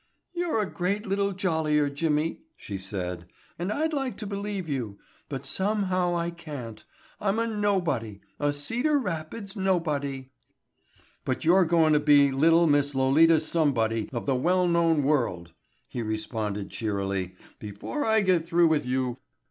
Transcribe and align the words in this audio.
"You're 0.33 0.59
a 0.59 0.65
great 0.65 1.05
little 1.05 1.31
jollier, 1.31 1.87
Jimmy," 1.87 2.41
she, 2.55 2.79
said, 2.79 3.27
"and 3.59 3.71
I'd 3.71 3.93
like 3.93 4.17
to 4.17 4.25
believe 4.25 4.67
you, 4.67 4.97
but 5.29 5.45
somehow 5.45 6.15
I 6.17 6.31
can't. 6.31 6.83
I'm 7.19 7.37
a 7.37 7.45
nobody, 7.45 8.19
a 8.39 8.51
Cedar 8.51 8.97
Rapids' 8.97 9.55
nobody." 9.55 10.31
"But 11.23 11.45
you're 11.45 11.65
goin' 11.65 11.93
to 11.93 11.99
be 11.99 12.31
little 12.31 12.65
Miss 12.65 12.95
Lolita 12.95 13.39
Somebody 13.39 14.09
of 14.11 14.25
the 14.25 14.33
well 14.33 14.67
known 14.67 15.03
world," 15.03 15.53
he 15.87 16.01
responded 16.01 16.71
cheerily, 16.71 17.35
"before 17.59 18.03
I 18.03 18.21
get 18.21 18.47
through 18.47 18.69
with 18.69 18.87
you. 18.87 19.19